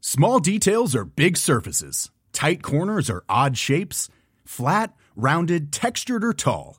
Small 0.00 0.38
details 0.38 0.94
are 0.94 1.04
big 1.04 1.36
surfaces. 1.36 2.12
Tight 2.32 2.62
corners 2.62 3.10
are 3.10 3.24
odd 3.28 3.56
shapes. 3.56 4.08
Flat, 4.44 4.94
rounded, 5.16 5.72
textured 5.72 6.22
or 6.22 6.32
tall. 6.32 6.78